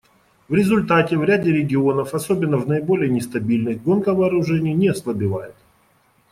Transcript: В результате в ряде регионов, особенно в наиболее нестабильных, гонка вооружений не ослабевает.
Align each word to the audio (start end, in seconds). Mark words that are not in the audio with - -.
В 0.49 0.53
результате 0.55 1.15
в 1.15 1.23
ряде 1.23 1.51
регионов, 1.51 2.15
особенно 2.15 2.57
в 2.57 2.67
наиболее 2.67 3.07
нестабильных, 3.11 3.83
гонка 3.83 4.15
вооружений 4.15 4.73
не 4.73 4.87
ослабевает. 4.87 5.53